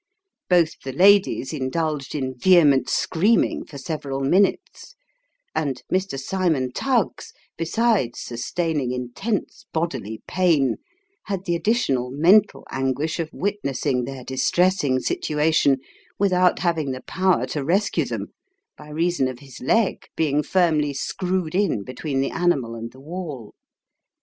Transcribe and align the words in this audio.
Both 0.49 0.79
the 0.83 0.93
ladies 0.93 1.53
indulged 1.53 2.15
in 2.15 2.35
vehement 2.35 2.89
screaming 2.89 3.65
for 3.67 3.77
several 3.77 4.21
minutes; 4.21 4.95
and 5.53 5.83
Mr. 5.93 6.19
Cymon 6.19 6.71
Tuggs, 6.71 7.33
besides 7.55 8.19
sus 8.19 8.49
taining 8.49 8.95
intense 8.95 9.67
bodily 9.71 10.23
pain, 10.27 10.77
had 11.25 11.45
the 11.45 11.55
additional 11.55 12.09
mental 12.09 12.65
anguish 12.71 13.19
of 13.19 13.29
witnessing 13.31 14.05
their 14.05 14.23
distressing 14.23 14.99
situation, 15.01 15.77
without 16.17 16.57
having 16.57 16.93
the 16.93 17.03
power 17.03 17.45
to 17.45 17.63
rescue 17.63 18.05
them, 18.05 18.33
by 18.75 18.89
reason 18.89 19.27
of 19.27 19.37
his 19.37 19.59
leg 19.61 20.07
being 20.15 20.41
firmly 20.41 20.95
screwed 20.95 21.53
in 21.53 21.83
between 21.83 22.21
the 22.21 22.31
animal 22.31 22.73
and 22.73 22.91
the 22.91 22.99
wall. 22.99 23.53